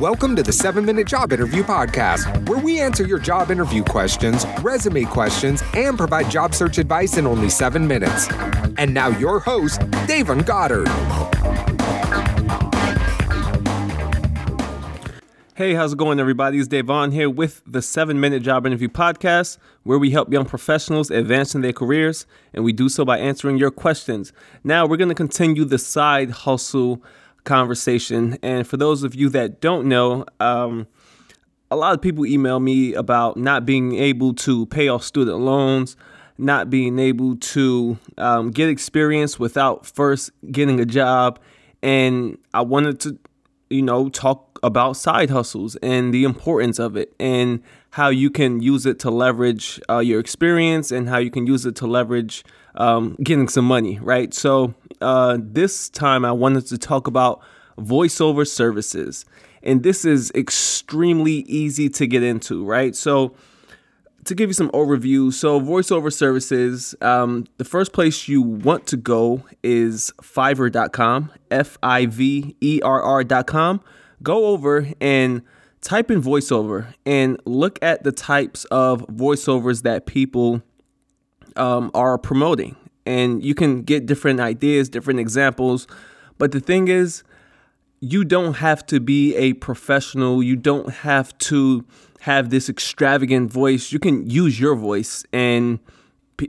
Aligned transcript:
Welcome 0.00 0.36
to 0.36 0.44
the 0.44 0.52
7 0.52 0.84
Minute 0.84 1.08
Job 1.08 1.32
Interview 1.32 1.64
Podcast, 1.64 2.48
where 2.48 2.60
we 2.60 2.78
answer 2.78 3.04
your 3.04 3.18
job 3.18 3.50
interview 3.50 3.82
questions, 3.82 4.46
resume 4.62 5.04
questions, 5.06 5.60
and 5.74 5.98
provide 5.98 6.30
job 6.30 6.54
search 6.54 6.78
advice 6.78 7.16
in 7.16 7.26
only 7.26 7.50
7 7.50 7.84
minutes. 7.84 8.28
And 8.76 8.94
now, 8.94 9.08
your 9.08 9.40
host, 9.40 9.80
Davon 10.06 10.42
Goddard. 10.42 10.86
Hey, 15.56 15.74
how's 15.74 15.94
it 15.94 15.98
going, 15.98 16.20
everybody? 16.20 16.60
It's 16.60 16.68
Davon 16.68 17.10
here 17.10 17.28
with 17.28 17.60
the 17.66 17.82
7 17.82 18.20
Minute 18.20 18.44
Job 18.44 18.66
Interview 18.66 18.86
Podcast, 18.86 19.58
where 19.82 19.98
we 19.98 20.10
help 20.12 20.32
young 20.32 20.44
professionals 20.44 21.10
advance 21.10 21.56
in 21.56 21.62
their 21.62 21.72
careers, 21.72 22.24
and 22.54 22.62
we 22.62 22.72
do 22.72 22.88
so 22.88 23.04
by 23.04 23.18
answering 23.18 23.58
your 23.58 23.72
questions. 23.72 24.32
Now, 24.62 24.86
we're 24.86 24.96
going 24.96 25.08
to 25.08 25.14
continue 25.16 25.64
the 25.64 25.76
side 25.76 26.30
hustle 26.30 27.02
conversation. 27.44 28.38
And 28.42 28.66
for 28.66 28.76
those 28.76 29.02
of 29.02 29.14
you 29.14 29.28
that 29.30 29.60
don't 29.60 29.88
know, 29.88 30.26
um, 30.40 30.86
a 31.70 31.76
lot 31.76 31.94
of 31.94 32.00
people 32.00 32.26
email 32.26 32.60
me 32.60 32.94
about 32.94 33.36
not 33.36 33.66
being 33.66 33.94
able 33.94 34.34
to 34.34 34.66
pay 34.66 34.88
off 34.88 35.02
student 35.02 35.38
loans, 35.38 35.96
not 36.38 36.70
being 36.70 36.98
able 36.98 37.36
to 37.36 37.98
um, 38.16 38.50
get 38.50 38.68
experience 38.68 39.38
without 39.38 39.84
first 39.84 40.30
getting 40.50 40.80
a 40.80 40.86
job. 40.86 41.38
And 41.82 42.38
I 42.54 42.62
wanted 42.62 43.00
to, 43.00 43.18
you 43.70 43.82
know, 43.82 44.08
talk 44.08 44.58
about 44.62 44.96
side 44.96 45.30
hustles 45.30 45.76
and 45.76 46.12
the 46.12 46.24
importance 46.24 46.78
of 46.78 46.96
it 46.96 47.14
and 47.20 47.62
how 47.90 48.08
you 48.08 48.30
can 48.30 48.60
use 48.60 48.86
it 48.86 48.98
to 49.00 49.10
leverage 49.10 49.80
uh, 49.88 49.98
your 49.98 50.20
experience 50.20 50.90
and 50.90 51.08
how 51.08 51.18
you 51.18 51.30
can 51.30 51.46
use 51.46 51.66
it 51.66 51.76
to 51.76 51.86
leverage 51.86 52.44
um, 52.74 53.16
getting 53.22 53.48
some 53.48 53.64
money, 53.64 53.98
right? 54.00 54.32
So 54.32 54.74
uh, 55.00 55.38
this 55.40 55.88
time 55.88 56.24
I 56.24 56.32
wanted 56.32 56.66
to 56.66 56.78
talk 56.78 57.06
about 57.06 57.40
voiceover 57.78 58.46
services. 58.46 59.24
And 59.62 59.82
this 59.82 60.04
is 60.04 60.30
extremely 60.34 61.40
easy 61.46 61.88
to 61.90 62.06
get 62.06 62.22
into, 62.22 62.64
right? 62.64 62.94
So, 62.94 63.34
to 64.24 64.34
give 64.34 64.50
you 64.50 64.54
some 64.54 64.70
overview, 64.70 65.32
so 65.32 65.58
voiceover 65.58 66.12
services, 66.12 66.94
um, 67.00 67.46
the 67.56 67.64
first 67.64 67.94
place 67.94 68.28
you 68.28 68.42
want 68.42 68.86
to 68.88 68.96
go 68.98 69.42
is 69.62 70.12
fiverr.com, 70.20 71.32
F 71.50 71.78
I 71.82 72.06
V 72.06 72.54
E 72.60 72.80
R 72.84 73.02
R.com. 73.02 73.80
Go 74.22 74.46
over 74.46 74.88
and 75.00 75.42
type 75.80 76.10
in 76.10 76.20
voiceover 76.20 76.92
and 77.06 77.40
look 77.46 77.78
at 77.80 78.02
the 78.02 78.12
types 78.12 78.64
of 78.66 79.06
voiceovers 79.06 79.82
that 79.82 80.04
people 80.04 80.62
um, 81.56 81.90
are 81.94 82.18
promoting 82.18 82.76
and 83.08 83.42
you 83.42 83.54
can 83.54 83.82
get 83.82 84.04
different 84.04 84.38
ideas, 84.38 84.90
different 84.90 85.18
examples. 85.18 85.86
But 86.36 86.52
the 86.52 86.60
thing 86.60 86.88
is, 86.88 87.22
you 88.00 88.22
don't 88.22 88.54
have 88.54 88.84
to 88.86 89.00
be 89.00 89.34
a 89.34 89.54
professional. 89.54 90.42
You 90.42 90.56
don't 90.56 90.90
have 90.92 91.36
to 91.38 91.84
have 92.20 92.50
this 92.50 92.68
extravagant 92.68 93.50
voice. 93.50 93.92
You 93.92 93.98
can 93.98 94.28
use 94.28 94.60
your 94.60 94.74
voice 94.74 95.24
and 95.32 95.78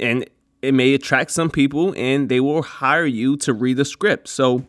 and 0.00 0.28
it 0.62 0.72
may 0.72 0.94
attract 0.94 1.30
some 1.30 1.50
people 1.50 1.94
and 1.96 2.28
they 2.28 2.40
will 2.40 2.62
hire 2.62 3.04
you 3.04 3.36
to 3.36 3.52
read 3.52 3.78
a 3.78 3.84
script. 3.84 4.26
So 4.26 4.66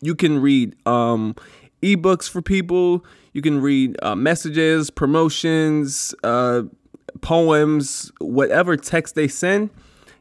you 0.00 0.14
can 0.14 0.40
read 0.40 0.76
um, 0.86 1.34
ebooks 1.82 2.28
for 2.28 2.42
people. 2.42 3.04
You 3.32 3.42
can 3.42 3.60
read 3.60 3.96
uh, 4.02 4.14
messages, 4.14 4.90
promotions, 4.90 6.14
uh, 6.22 6.62
poems, 7.22 8.12
whatever 8.20 8.76
text 8.76 9.14
they 9.14 9.26
send 9.26 9.70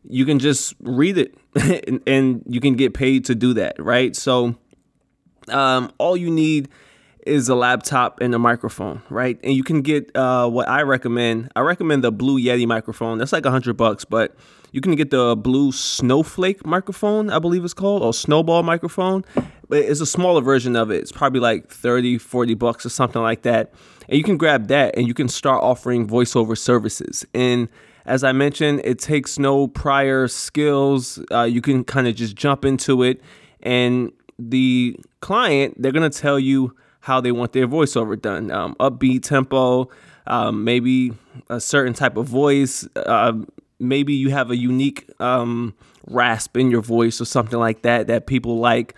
you 0.07 0.25
can 0.25 0.39
just 0.39 0.73
read 0.79 1.17
it 1.17 1.35
and, 1.87 2.01
and, 2.07 2.43
you 2.47 2.59
can 2.59 2.75
get 2.75 2.93
paid 2.93 3.25
to 3.25 3.35
do 3.35 3.53
that, 3.53 3.75
right? 3.77 4.15
So 4.15 4.55
um, 5.49 5.91
all 5.97 6.15
you 6.15 6.31
need 6.31 6.69
is 7.25 7.49
a 7.49 7.55
laptop 7.55 8.19
and 8.19 8.33
a 8.33 8.39
microphone, 8.39 9.01
right? 9.09 9.39
And 9.43 9.53
you 9.53 9.63
can 9.63 9.81
get 9.81 10.15
uh, 10.15 10.49
what 10.49 10.67
I 10.67 10.81
recommend. 10.81 11.51
I 11.55 11.61
recommend 11.61 12.03
the 12.03 12.11
Blue 12.11 12.39
Yeti 12.39 12.65
microphone. 12.65 13.17
That's 13.17 13.31
like 13.31 13.45
a 13.45 13.51
hundred 13.51 13.77
bucks, 13.77 14.05
but 14.05 14.35
you 14.71 14.81
can 14.81 14.95
get 14.95 15.11
the 15.11 15.35
Blue 15.35 15.71
Snowflake 15.71 16.65
microphone, 16.65 17.29
I 17.29 17.39
believe 17.39 17.63
it's 17.63 17.73
called, 17.73 18.01
or 18.01 18.13
Snowball 18.13 18.63
microphone. 18.63 19.25
It's 19.69 20.01
a 20.01 20.05
smaller 20.05 20.41
version 20.41 20.75
of 20.75 20.89
it. 20.91 21.01
It's 21.01 21.11
probably 21.11 21.39
like 21.39 21.69
30, 21.69 22.17
40 22.17 22.53
bucks 22.55 22.85
or 22.85 22.89
something 22.89 23.21
like 23.21 23.43
that. 23.43 23.73
And 24.07 24.17
you 24.17 24.23
can 24.23 24.37
grab 24.37 24.67
that 24.67 24.97
and 24.97 25.07
you 25.07 25.13
can 25.13 25.27
start 25.27 25.63
offering 25.63 26.07
voiceover 26.07 26.57
services. 26.57 27.25
And 27.33 27.69
as 28.05 28.23
I 28.23 28.31
mentioned, 28.31 28.81
it 28.83 28.99
takes 28.99 29.37
no 29.37 29.67
prior 29.67 30.27
skills. 30.27 31.19
Uh, 31.31 31.43
you 31.43 31.61
can 31.61 31.83
kind 31.83 32.07
of 32.07 32.15
just 32.15 32.35
jump 32.35 32.65
into 32.65 33.03
it, 33.03 33.21
and 33.61 34.11
the 34.39 34.97
client 35.19 35.79
they're 35.81 35.91
gonna 35.91 36.09
tell 36.09 36.39
you 36.39 36.75
how 37.01 37.19
they 37.21 37.31
want 37.31 37.51
their 37.53 37.67
voiceover 37.67 38.19
done. 38.19 38.51
Um, 38.51 38.75
upbeat 38.79 39.23
tempo, 39.23 39.89
um, 40.27 40.63
maybe 40.63 41.13
a 41.49 41.59
certain 41.59 41.93
type 41.93 42.17
of 42.17 42.27
voice. 42.27 42.87
Uh, 42.95 43.33
maybe 43.79 44.13
you 44.13 44.29
have 44.29 44.51
a 44.51 44.57
unique 44.57 45.09
um, 45.19 45.73
rasp 46.07 46.57
in 46.57 46.71
your 46.71 46.81
voice 46.81 47.19
or 47.19 47.25
something 47.25 47.59
like 47.59 47.81
that 47.81 48.07
that 48.07 48.27
people 48.27 48.59
like. 48.59 48.95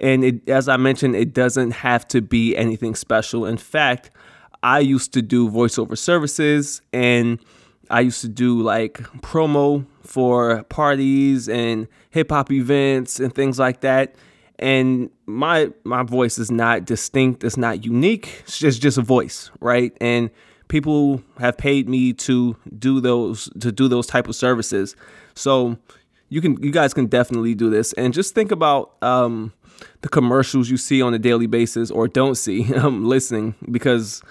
And 0.00 0.24
it, 0.24 0.48
as 0.48 0.68
I 0.68 0.78
mentioned, 0.78 1.14
it 1.14 1.32
doesn't 1.32 1.72
have 1.72 2.08
to 2.08 2.20
be 2.20 2.56
anything 2.56 2.94
special. 2.94 3.46
In 3.46 3.56
fact, 3.56 4.10
I 4.62 4.80
used 4.80 5.12
to 5.14 5.22
do 5.22 5.48
voiceover 5.48 5.96
services 5.96 6.80
and 6.92 7.38
I 7.90 8.00
used 8.00 8.20
to 8.22 8.28
do 8.28 8.62
like 8.62 8.98
promo 9.20 9.86
for 10.02 10.62
parties 10.64 11.48
and 11.48 11.88
hip 12.10 12.30
hop 12.30 12.50
events 12.50 13.20
and 13.20 13.34
things 13.34 13.58
like 13.58 13.80
that. 13.80 14.14
And 14.58 15.10
my 15.26 15.70
my 15.84 16.02
voice 16.02 16.38
is 16.38 16.50
not 16.50 16.84
distinct, 16.84 17.44
it's 17.44 17.56
not 17.56 17.84
unique. 17.84 18.42
It's 18.44 18.58
just 18.58 18.80
just 18.80 18.98
a 18.98 19.02
voice, 19.02 19.50
right? 19.60 19.96
And 20.00 20.30
people 20.68 21.22
have 21.38 21.58
paid 21.58 21.88
me 21.88 22.12
to 22.14 22.56
do 22.78 23.00
those 23.00 23.50
to 23.60 23.72
do 23.72 23.88
those 23.88 24.06
type 24.06 24.28
of 24.28 24.34
services. 24.34 24.96
So 25.34 25.76
you 26.28 26.40
can 26.40 26.62
you 26.62 26.70
guys 26.70 26.94
can 26.94 27.06
definitely 27.06 27.54
do 27.54 27.68
this 27.68 27.92
and 27.94 28.14
just 28.14 28.34
think 28.34 28.50
about 28.50 28.94
um, 29.02 29.52
the 30.00 30.08
commercials 30.08 30.70
you 30.70 30.76
see 30.76 31.02
on 31.02 31.12
a 31.12 31.18
daily 31.18 31.46
basis 31.46 31.90
or 31.90 32.08
don't 32.08 32.36
see 32.36 32.72
um, 32.76 33.04
listening 33.04 33.54
because 33.70 34.22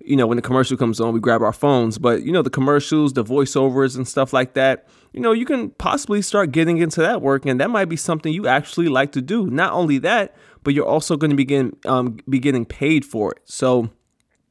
you 0.00 0.16
know, 0.16 0.26
when 0.26 0.36
the 0.36 0.42
commercial 0.42 0.76
comes 0.76 1.00
on, 1.00 1.12
we 1.12 1.20
grab 1.20 1.42
our 1.42 1.52
phones. 1.52 1.98
But, 1.98 2.22
you 2.22 2.32
know, 2.32 2.42
the 2.42 2.50
commercials, 2.50 3.12
the 3.12 3.24
voiceovers 3.24 3.96
and 3.96 4.06
stuff 4.06 4.32
like 4.32 4.54
that, 4.54 4.88
you 5.12 5.20
know, 5.20 5.32
you 5.32 5.44
can 5.44 5.70
possibly 5.70 6.22
start 6.22 6.52
getting 6.52 6.78
into 6.78 7.00
that 7.00 7.22
work. 7.22 7.46
And 7.46 7.60
that 7.60 7.70
might 7.70 7.86
be 7.86 7.96
something 7.96 8.32
you 8.32 8.46
actually 8.46 8.88
like 8.88 9.12
to 9.12 9.22
do. 9.22 9.48
Not 9.50 9.72
only 9.72 9.98
that, 9.98 10.34
but 10.62 10.74
you're 10.74 10.86
also 10.86 11.16
going 11.16 11.30
to 11.30 11.36
begin 11.36 11.76
um, 11.84 12.18
be 12.28 12.38
getting 12.38 12.64
paid 12.64 13.04
for 13.04 13.32
it. 13.32 13.40
So 13.44 13.90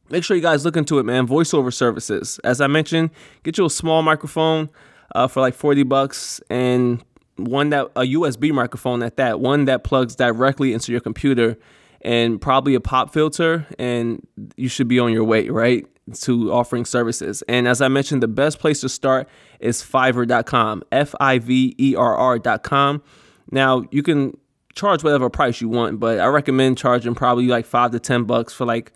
make 0.10 0.24
sure 0.24 0.36
you 0.36 0.44
guys 0.44 0.66
look 0.66 0.78
into 0.78 1.00
it, 1.00 1.04
man. 1.04 1.28
Voiceover 1.28 1.74
services. 1.74 2.40
As 2.44 2.62
I 2.62 2.68
mentioned, 2.68 3.12
get 3.44 3.58
you 3.58 3.66
a 3.66 3.70
small 3.70 4.02
microphone 4.02 4.70
uh, 5.16 5.28
for 5.28 5.42
like 5.42 5.56
40 5.56 5.84
bucks 5.84 6.42
and 6.50 7.04
one 7.38 7.70
that 7.70 7.86
a 7.96 8.02
USB 8.02 8.52
microphone 8.52 9.02
at 9.02 9.18
that, 9.18 9.40
one 9.40 9.66
that 9.66 9.84
plugs 9.84 10.16
directly 10.16 10.74
into 10.74 10.92
your 10.92 11.02
computer 11.02 11.58
and 12.02 12.40
probably 12.40 12.76
a 12.76 12.80
pop 12.80 13.14
filter, 13.14 13.68
and 13.78 14.26
you 14.56 14.70
should 14.70 14.88
be 14.88 15.00
on 15.00 15.12
your 15.12 15.24
way, 15.24 15.50
right? 15.50 15.86
To 16.22 16.52
offering 16.52 16.86
services. 16.86 17.44
And 17.48 17.68
as 17.68 17.82
I 17.82 17.88
mentioned, 17.88 18.24
the 18.24 18.28
best 18.28 18.60
place 18.60 18.82
to 18.82 18.90
start 18.90 19.30
is 19.60 19.84
fiverr.com, 19.84 20.84
F 20.92 21.14
I 21.20 21.40
V 21.40 21.76
E 21.78 21.96
R 21.96 22.16
R.com. 22.16 23.04
Now, 23.52 23.84
you 23.92 24.04
can 24.04 24.38
charge 24.76 25.04
whatever 25.04 25.30
price 25.30 25.62
you 25.62 25.70
want, 25.70 26.00
but 26.00 26.20
I 26.20 26.28
recommend 26.28 26.78
charging 26.78 27.16
probably 27.16 27.48
like 27.48 27.66
five 27.66 27.92
to 27.92 28.00
10 28.00 28.24
bucks 28.24 28.54
for 28.54 28.66
like 28.66 28.94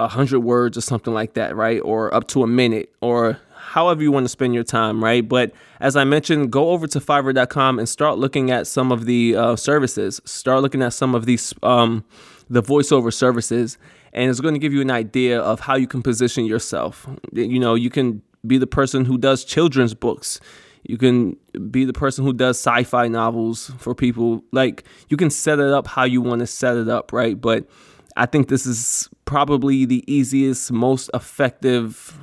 a 0.00 0.08
hundred 0.08 0.40
words 0.40 0.78
or 0.78 0.80
something 0.80 1.12
like 1.12 1.34
that, 1.34 1.56
right? 1.56 1.80
Or 1.80 2.14
up 2.14 2.28
to 2.28 2.42
a 2.42 2.46
minute 2.46 2.94
or 3.00 3.38
however 3.68 4.02
you 4.02 4.10
want 4.10 4.24
to 4.24 4.28
spend 4.28 4.54
your 4.54 4.64
time, 4.64 5.04
right? 5.04 5.26
But 5.26 5.52
as 5.80 5.94
I 5.94 6.04
mentioned, 6.04 6.50
go 6.50 6.70
over 6.70 6.86
to 6.86 7.00
fiverr.com 7.00 7.78
and 7.78 7.88
start 7.88 8.18
looking 8.18 8.50
at 8.50 8.66
some 8.66 8.90
of 8.90 9.04
the 9.04 9.36
uh, 9.36 9.56
services. 9.56 10.20
Start 10.24 10.62
looking 10.62 10.82
at 10.82 10.92
some 10.92 11.14
of 11.14 11.26
these 11.26 11.52
um, 11.62 12.04
the 12.48 12.62
voiceover 12.62 13.12
services, 13.12 13.76
and 14.12 14.30
it's 14.30 14.40
going 14.40 14.54
to 14.54 14.60
give 14.60 14.72
you 14.72 14.80
an 14.80 14.90
idea 14.90 15.38
of 15.38 15.60
how 15.60 15.76
you 15.76 15.86
can 15.86 16.02
position 16.02 16.46
yourself. 16.46 17.06
You 17.32 17.60
know, 17.60 17.74
you 17.74 17.90
can 17.90 18.22
be 18.46 18.56
the 18.56 18.66
person 18.66 19.04
who 19.04 19.18
does 19.18 19.44
children's 19.44 19.94
books. 19.94 20.40
You 20.84 20.96
can 20.96 21.36
be 21.70 21.84
the 21.84 21.92
person 21.92 22.24
who 22.24 22.32
does 22.32 22.56
sci-fi 22.58 23.08
novels 23.08 23.70
for 23.78 23.94
people. 23.94 24.42
Like 24.52 24.84
you 25.08 25.16
can 25.18 25.28
set 25.28 25.58
it 25.58 25.70
up 25.70 25.86
how 25.86 26.04
you 26.04 26.22
want 26.22 26.40
to 26.40 26.46
set 26.46 26.76
it 26.76 26.88
up, 26.88 27.12
right? 27.12 27.38
But 27.38 27.68
I 28.16 28.24
think 28.26 28.48
this 28.48 28.64
is 28.64 29.08
probably 29.26 29.84
the 29.84 30.02
easiest, 30.12 30.72
most 30.72 31.10
effective 31.12 32.16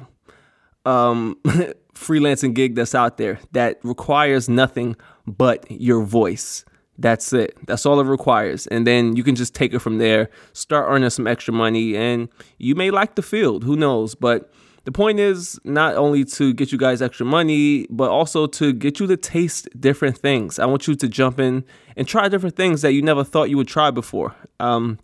um, 0.85 1.37
freelancing 1.93 2.53
gig 2.53 2.75
that's 2.75 2.95
out 2.95 3.17
there 3.17 3.39
that 3.51 3.79
requires 3.83 4.49
nothing 4.49 4.95
but 5.25 5.69
your 5.69 6.03
voice. 6.03 6.65
That's 6.97 7.33
it. 7.33 7.57
That's 7.67 7.85
all 7.85 7.99
it 7.99 8.05
requires. 8.05 8.67
And 8.67 8.87
then 8.87 9.15
you 9.17 9.23
can 9.23 9.35
just 9.35 9.53
take 9.53 9.73
it 9.73 9.79
from 9.79 9.97
there, 9.97 10.29
start 10.53 10.85
earning 10.89 11.09
some 11.09 11.27
extra 11.27 11.53
money, 11.53 11.95
and 11.97 12.29
you 12.57 12.73
may 12.75 12.89
like 12.89 13.15
the 13.15 13.21
field. 13.21 13.63
Who 13.65 13.75
knows? 13.75 14.15
But 14.15 14.49
the 14.85 14.91
point 14.91 15.19
is 15.19 15.59
not 15.65 15.95
only 15.95 16.23
to 16.25 16.53
get 16.53 16.71
you 16.71 16.77
guys 16.77 17.01
extra 17.01 17.25
money, 17.25 17.85
but 17.89 18.09
also 18.11 18.47
to 18.47 18.71
get 18.71 18.99
you 18.99 19.07
to 19.07 19.17
taste 19.17 19.67
different 19.79 20.17
things. 20.17 20.57
I 20.57 20.67
want 20.67 20.87
you 20.87 20.95
to 20.95 21.07
jump 21.09 21.39
in 21.39 21.65
and 21.97 22.07
try 22.07 22.29
different 22.29 22.55
things 22.55 22.81
that 22.81 22.93
you 22.93 23.01
never 23.01 23.23
thought 23.25 23.49
you 23.49 23.57
would 23.57 23.67
try 23.67 23.91
before. 23.91 24.33
Um, 24.59 24.99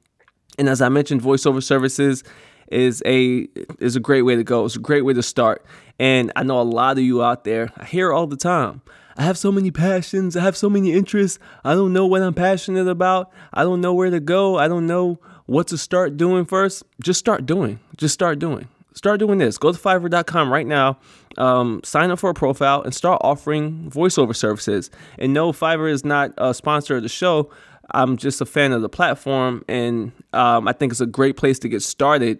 And 0.57 0.69
as 0.69 0.81
I 0.81 0.89
mentioned, 0.89 1.21
voiceover 1.21 1.63
services 1.63 2.23
is 2.71 3.03
a 3.05 3.47
is 3.79 3.95
a 3.95 3.99
great 3.99 4.23
way 4.23 4.35
to 4.35 4.43
go. 4.43 4.65
It's 4.65 4.75
a 4.75 4.79
great 4.79 5.03
way 5.03 5.13
to 5.13 5.23
start. 5.23 5.65
And 5.99 6.31
I 6.35 6.43
know 6.43 6.59
a 6.59 6.63
lot 6.63 6.97
of 6.97 7.03
you 7.03 7.23
out 7.23 7.43
there, 7.43 7.71
I 7.77 7.85
hear 7.85 8.11
all 8.11 8.25
the 8.25 8.37
time. 8.37 8.81
I 9.17 9.23
have 9.23 9.37
so 9.37 9.51
many 9.51 9.71
passions, 9.71 10.35
I 10.35 10.41
have 10.41 10.57
so 10.57 10.69
many 10.69 10.93
interests. 10.93 11.37
I 11.63 11.73
don't 11.73 11.93
know 11.93 12.07
what 12.07 12.23
I'm 12.23 12.33
passionate 12.33 12.87
about. 12.87 13.31
I 13.53 13.63
don't 13.63 13.81
know 13.81 13.93
where 13.93 14.09
to 14.09 14.19
go. 14.19 14.57
I 14.57 14.67
don't 14.67 14.87
know 14.87 15.19
what 15.45 15.67
to 15.67 15.77
start 15.77 16.17
doing 16.17 16.45
first. 16.45 16.83
Just 17.03 17.19
start 17.19 17.45
doing. 17.45 17.79
Just 17.97 18.13
start 18.13 18.39
doing. 18.39 18.67
Start 18.93 19.19
doing 19.19 19.37
this. 19.37 19.57
Go 19.57 19.71
to 19.71 19.77
fiverr.com 19.77 20.51
right 20.51 20.67
now, 20.67 20.97
um, 21.37 21.81
sign 21.83 22.11
up 22.11 22.19
for 22.19 22.29
a 22.29 22.33
profile, 22.33 22.81
and 22.81 22.93
start 22.93 23.21
offering 23.23 23.89
voiceover 23.89 24.35
services. 24.35 24.89
And 25.17 25.33
no, 25.33 25.53
Fiverr 25.53 25.89
is 25.89 26.03
not 26.03 26.33
a 26.37 26.53
sponsor 26.53 26.97
of 26.97 27.03
the 27.03 27.09
show. 27.09 27.49
I'm 27.93 28.17
just 28.17 28.41
a 28.41 28.45
fan 28.45 28.71
of 28.73 28.81
the 28.81 28.89
platform, 28.89 29.63
and 29.67 30.11
um, 30.33 30.67
I 30.67 30.73
think 30.73 30.91
it's 30.91 31.01
a 31.01 31.05
great 31.05 31.37
place 31.37 31.59
to 31.59 31.69
get 31.69 31.81
started 31.83 32.39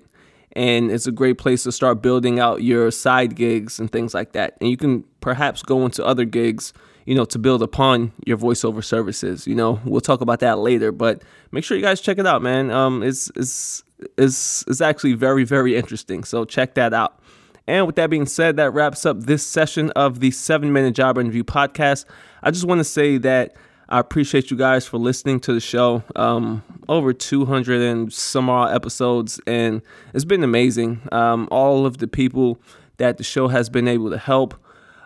and 0.53 0.91
it's 0.91 1.07
a 1.07 1.11
great 1.11 1.37
place 1.37 1.63
to 1.63 1.71
start 1.71 2.01
building 2.01 2.39
out 2.39 2.63
your 2.63 2.91
side 2.91 3.35
gigs 3.35 3.79
and 3.79 3.91
things 3.91 4.13
like 4.13 4.33
that. 4.33 4.57
And 4.59 4.69
you 4.69 4.77
can 4.77 5.03
perhaps 5.21 5.63
go 5.63 5.85
into 5.85 6.05
other 6.05 6.25
gigs, 6.25 6.73
you 7.05 7.15
know, 7.15 7.25
to 7.25 7.39
build 7.39 7.61
upon 7.61 8.11
your 8.25 8.37
voiceover 8.37 8.83
services. 8.83 9.47
You 9.47 9.55
know, 9.55 9.79
we'll 9.85 10.01
talk 10.01 10.21
about 10.21 10.39
that 10.39 10.59
later, 10.59 10.91
but 10.91 11.23
make 11.51 11.63
sure 11.63 11.77
you 11.77 11.83
guys 11.83 12.01
check 12.01 12.17
it 12.17 12.27
out, 12.27 12.41
man. 12.41 12.69
Um, 12.71 13.03
it's 13.03 13.31
it's 13.35 13.83
it's 14.17 14.63
it's 14.67 14.81
actually 14.81 15.13
very 15.13 15.43
very 15.43 15.75
interesting. 15.75 16.23
So 16.23 16.45
check 16.45 16.73
that 16.75 16.93
out. 16.93 17.19
And 17.67 17.85
with 17.85 17.95
that 17.95 18.09
being 18.09 18.25
said, 18.25 18.57
that 18.57 18.71
wraps 18.71 19.05
up 19.05 19.21
this 19.21 19.45
session 19.45 19.91
of 19.91 20.19
the 20.19 20.31
Seven 20.31 20.73
Minute 20.73 20.95
Job 20.95 21.17
Interview 21.17 21.43
Podcast. 21.43 22.05
I 22.43 22.51
just 22.51 22.65
want 22.65 22.79
to 22.79 22.83
say 22.83 23.17
that 23.19 23.55
I 23.91 23.99
appreciate 23.99 24.49
you 24.49 24.55
guys 24.55 24.87
for 24.87 24.97
listening 24.97 25.41
to 25.41 25.53
the 25.53 25.59
show. 25.59 26.01
Um, 26.15 26.63
over 26.87 27.11
200 27.11 27.81
and 27.81 28.11
some 28.11 28.49
odd 28.49 28.73
episodes, 28.73 29.41
and 29.45 29.81
it's 30.13 30.23
been 30.23 30.45
amazing. 30.45 31.01
Um, 31.11 31.49
all 31.51 31.85
of 31.85 31.97
the 31.97 32.07
people 32.07 32.57
that 32.97 33.17
the 33.17 33.25
show 33.25 33.49
has 33.49 33.69
been 33.69 33.89
able 33.89 34.09
to 34.09 34.17
help. 34.17 34.55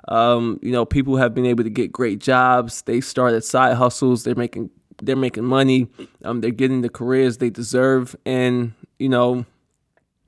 Um, 0.08 0.60
you 0.62 0.72
know, 0.72 0.86
people 0.86 1.18
have 1.18 1.34
been 1.34 1.48
able 1.48 1.64
to 1.64 1.70
get 1.72 1.92
great 1.92 2.20
jobs. 2.20 2.84
They 2.84 3.02
started 3.02 3.44
side 3.44 3.76
hustles. 3.76 4.24
They're 4.24 4.36
making 4.36 4.70
they're 5.02 5.16
making 5.16 5.46
money. 5.46 5.88
Um, 6.24 6.42
they're 6.42 6.52
getting 6.52 6.82
the 6.82 6.90
careers 6.90 7.40
they 7.40 7.50
deserve, 7.50 8.16
and 8.24 8.74
you 9.00 9.10
know, 9.10 9.48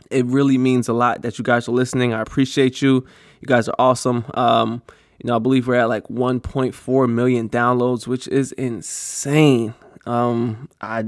it 0.10 0.26
really 0.26 0.58
means 0.58 0.90
a 0.90 0.94
lot 0.94 1.22
that 1.22 1.38
you 1.38 1.44
guys 1.44 1.68
are 1.68 1.74
listening. 1.74 2.12
I 2.12 2.22
appreciate 2.22 2.82
you. 2.82 3.06
You 3.40 3.46
guys 3.46 3.70
are 3.70 3.76
awesome. 3.78 4.26
Um, 4.34 4.82
you 5.20 5.28
know, 5.28 5.36
I 5.36 5.40
believe 5.40 5.68
we're 5.68 5.76
at 5.76 5.90
like 5.90 6.08
1.4 6.08 7.10
million 7.10 7.50
downloads, 7.50 8.08
which 8.08 8.28
is 8.28 8.52
insane. 8.54 9.74
Um, 10.06 10.70
I 10.80 11.06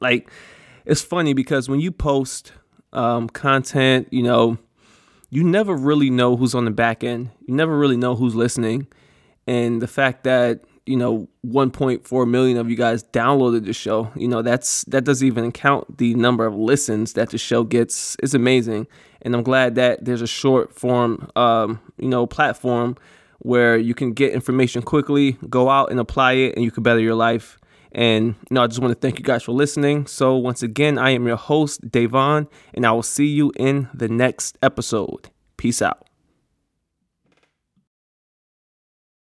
like 0.00 0.30
it's 0.84 1.02
funny 1.02 1.34
because 1.34 1.68
when 1.68 1.80
you 1.80 1.92
post 1.92 2.52
um, 2.92 3.28
content, 3.28 4.08
you 4.10 4.22
know, 4.22 4.58
you 5.30 5.44
never 5.44 5.74
really 5.74 6.08
know 6.08 6.36
who's 6.36 6.54
on 6.54 6.64
the 6.64 6.70
back 6.70 7.04
end. 7.04 7.30
You 7.46 7.54
never 7.54 7.76
really 7.76 7.96
know 7.96 8.14
who's 8.14 8.34
listening. 8.34 8.86
And 9.46 9.82
the 9.82 9.86
fact 9.86 10.24
that, 10.24 10.60
you 10.86 10.96
know, 10.96 11.28
1.4 11.46 12.28
million 12.28 12.56
of 12.56 12.70
you 12.70 12.76
guys 12.76 13.04
downloaded 13.04 13.66
the 13.66 13.74
show, 13.74 14.10
you 14.16 14.28
know, 14.28 14.40
that's 14.40 14.84
that 14.84 15.04
doesn't 15.04 15.26
even 15.26 15.52
count 15.52 15.98
the 15.98 16.14
number 16.14 16.46
of 16.46 16.54
listens 16.54 17.12
that 17.14 17.30
the 17.30 17.38
show 17.38 17.64
gets. 17.64 18.16
It's 18.22 18.34
amazing. 18.34 18.86
And 19.20 19.34
I'm 19.34 19.42
glad 19.42 19.74
that 19.74 20.04
there's 20.04 20.22
a 20.22 20.26
short 20.26 20.72
form 20.72 21.30
um, 21.36 21.80
you 21.98 22.08
know, 22.08 22.26
platform 22.26 22.96
where 23.40 23.76
you 23.76 23.94
can 23.94 24.12
get 24.12 24.32
information 24.32 24.82
quickly, 24.82 25.38
go 25.48 25.68
out 25.70 25.90
and 25.90 26.00
apply 26.00 26.32
it, 26.32 26.56
and 26.56 26.64
you 26.64 26.70
can 26.70 26.82
better 26.82 27.00
your 27.00 27.14
life. 27.14 27.58
And 27.92 28.34
you 28.50 28.54
know, 28.54 28.62
I 28.62 28.66
just 28.66 28.80
want 28.80 28.92
to 28.92 29.00
thank 29.00 29.18
you 29.18 29.24
guys 29.24 29.42
for 29.42 29.52
listening. 29.52 30.06
So 30.06 30.36
once 30.36 30.62
again, 30.62 30.98
I 30.98 31.10
am 31.10 31.26
your 31.26 31.36
host, 31.36 31.90
Davon, 31.90 32.48
and 32.74 32.86
I 32.86 32.92
will 32.92 33.02
see 33.02 33.26
you 33.26 33.52
in 33.56 33.88
the 33.94 34.08
next 34.08 34.58
episode. 34.62 35.30
Peace 35.56 35.80
out. 35.80 36.07